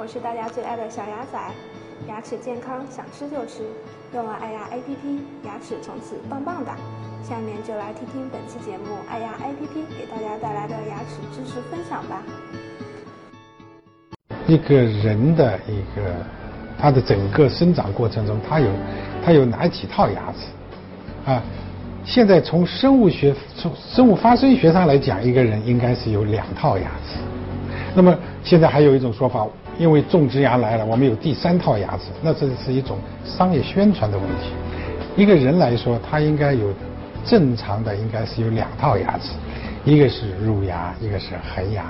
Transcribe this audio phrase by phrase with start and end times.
[0.00, 1.38] 我是大家最爱的小牙仔，
[2.08, 3.64] 牙齿健康想吃就吃，
[4.14, 6.74] 用了爱牙 APP，牙齿从此棒棒哒。
[7.22, 12.22] 下面就来听听本期节目爱牙 APP 给大家带来的牙齿知识分享吧。
[14.46, 16.10] 一个人的一个
[16.78, 18.70] 他的整个生长过程中，他有
[19.22, 21.42] 他有哪几套牙齿啊？
[22.06, 27.18] 现在从生物学从生物发生学上来讲，一个人应该是有两套牙齿。
[27.94, 29.46] 那么现在还有一种说法，
[29.80, 34.52] 因为种植牙来了，我们有第三套牙齿，那这是一种商业宣传的问题。
[35.16, 36.66] 一个人来说，他应该有
[37.24, 39.30] 正常的，应该是有两套牙齿，
[39.86, 41.86] 一个是乳牙，一个是恒牙。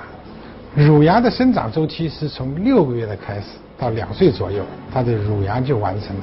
[0.77, 4.62] 乳牙的生长周期是从六个月的开始到两岁左右，
[4.95, 6.23] 它的乳牙就完成了。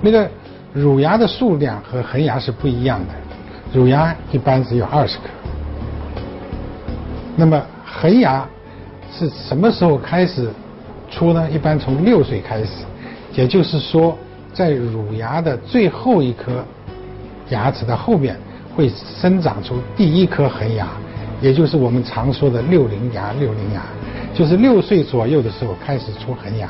[0.00, 0.26] 那个
[0.72, 5.24] 乳牙的数量和恒牙是不一样的，乳牙一般只有二十颗，
[7.36, 8.48] 那么恒牙。
[9.18, 10.50] 是什么时候开始？
[11.10, 11.48] 出呢？
[11.50, 12.84] 一般从六岁开始，
[13.34, 14.16] 也就是说，
[14.52, 16.64] 在乳牙的最后一颗
[17.50, 18.36] 牙齿的后面
[18.74, 20.88] 会生长出第一颗恒牙，
[21.40, 23.32] 也就是我们常说的六龄牙。
[23.34, 23.82] 六龄牙
[24.34, 26.68] 就是六岁左右的时候开始出恒牙。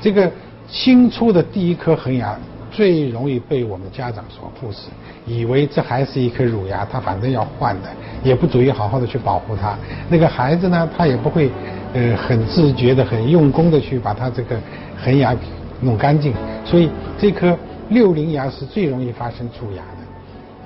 [0.00, 0.30] 这个
[0.68, 2.38] 新出的第一颗恒牙
[2.74, 4.88] 最容易被我们家长所忽视，
[5.24, 7.88] 以为这还是一颗乳牙，他反正要换的，
[8.22, 9.78] 也不足以好好的去保护它。
[10.08, 11.50] 那个孩子呢，他也不会。
[11.96, 14.58] 呃，很自觉的、很用功的去把它这个
[15.00, 15.32] 恒牙
[15.80, 17.56] 弄干净，所以这颗
[17.88, 19.98] 六龄牙是最容易发生蛀牙的。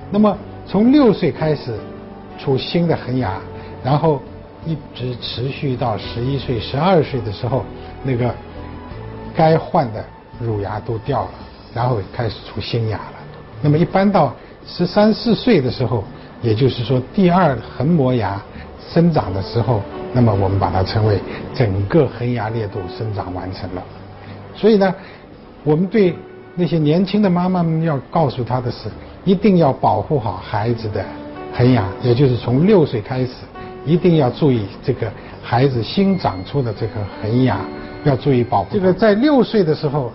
[0.09, 0.35] 那么
[0.65, 1.77] 从六岁开始
[2.39, 3.39] 出新的恒牙，
[3.83, 4.19] 然后
[4.65, 7.63] 一直持续到十一岁、十二岁的时候，
[8.03, 8.33] 那个
[9.35, 10.03] 该换的
[10.39, 11.31] 乳牙都掉了，
[11.73, 13.13] 然后开始出新牙了。
[13.61, 14.33] 那么一般到
[14.65, 16.03] 十三四岁的时候，
[16.41, 18.41] 也就是说第二恒磨牙
[18.93, 19.81] 生长的时候。
[20.11, 21.19] 那么我们把它称为
[21.53, 23.83] 整个恒牙裂度生长完成了。
[24.55, 24.91] 所以呢，
[25.63, 26.15] 我们对
[26.55, 28.89] 那些年轻的妈妈们要告诉她的是，
[29.23, 31.05] 一定要保护好孩子的
[31.53, 33.33] 恒牙，也就是从六岁开始，
[33.85, 35.11] 一定要注意这个
[35.43, 37.61] 孩子新长出的这颗恒牙，
[38.03, 38.69] 要注意保护。
[38.73, 40.11] 这个在六岁的时候，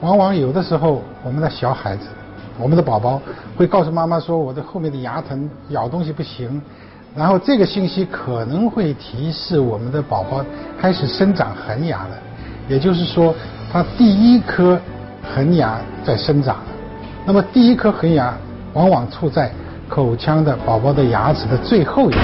[0.00, 2.06] 往往有的时候我们的小孩子，
[2.58, 3.20] 我们的宝宝
[3.56, 6.60] 会告诉妈妈说，我的后面的牙疼，咬东西不行。
[7.14, 10.44] 然后这个信息可能会提示我们的宝宝
[10.80, 12.16] 开始生长恒牙了，
[12.68, 13.34] 也就是说，
[13.72, 14.80] 他第一颗
[15.34, 16.58] 恒牙在生长。
[17.26, 18.34] 那么第一颗恒牙
[18.72, 19.52] 往往处在
[19.88, 22.20] 口腔的宝宝的牙齿的最后一颗，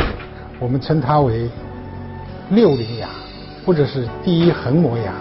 [0.61, 1.51] 我们称它为
[2.51, 3.09] 六龄牙，
[3.67, 5.13] 或者是第一恒磨牙。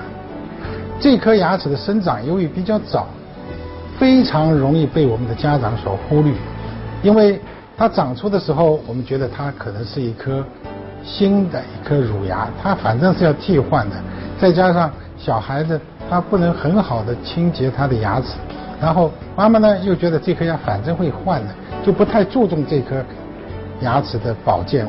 [1.00, 3.08] 这颗牙齿的生长由于比较早，
[4.00, 6.34] 非常容易被我们的家长所忽略，
[7.02, 7.40] 因为。
[7.78, 10.42] 它长出的时候，我们觉得它可能是一颗
[11.04, 13.96] 新的一颗乳牙，它反正是要替换的。
[14.40, 15.78] 再加上小孩子
[16.10, 18.36] 他不能很好的清洁他的牙齿，
[18.80, 21.54] 然后妈妈呢又觉得这颗牙反正会换的，
[21.86, 23.04] 就不太注重这颗
[23.82, 24.88] 牙齿的保健。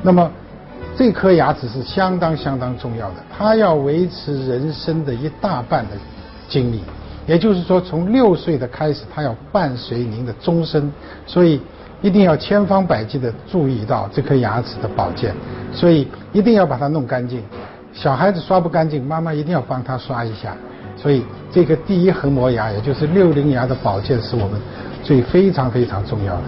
[0.00, 0.30] 那么
[0.96, 5.96] 这颗牙齿是相当相当重要的，它要维持人生的一大半的
[6.48, 6.80] 精力，
[7.26, 10.92] 也就是说从六岁的开始，它要伴随您的终身，
[11.26, 11.60] 所以。
[12.02, 15.32] 一定要千方百计地注意到这颗牙齿的保健，
[15.72, 17.40] 所以一定要把它弄干净。
[17.92, 20.52] 小孩子刷不干净，妈妈一定要帮他刷一下。
[20.96, 24.60] 所以这个第一恒磨牙，也就是六龄牙的保健，是我们
[25.04, 26.42] 最非常非常重要的。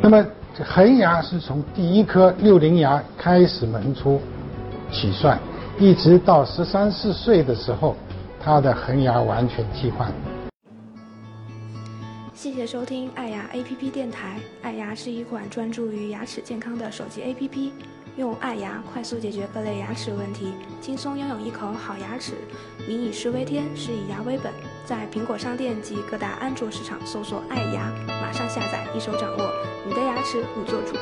[0.00, 4.20] 那么这恒牙是从第一颗六龄牙开始萌出
[4.90, 5.38] 起算，
[5.78, 7.94] 一直到十三四岁的时候，
[8.42, 10.12] 它的恒牙完全替换。
[12.34, 14.40] 谢谢收听爱牙 APP 电台。
[14.62, 17.70] 爱牙是一款专注于牙齿健康的手机 APP，
[18.16, 22.34] 用爱牙快速解决各类牙齿问题，轻松拥有一口好牙齿。
[22.86, 24.52] 民以食为天，食以牙为本。
[24.84, 29.50] 在苹果商店及各大安卓市场搜索“爱牙”，马上下载，一手掌握，
[29.86, 30.96] 你的牙齿你做主。